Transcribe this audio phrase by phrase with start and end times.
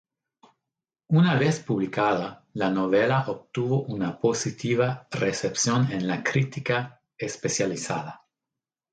[1.17, 8.25] Una vez publicada, la novela obtuvo una positiva recepción en la crítica especializada.